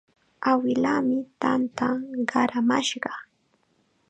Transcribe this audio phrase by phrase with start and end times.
[0.51, 1.87] Awilaami tanta
[2.29, 3.13] qaramashqa.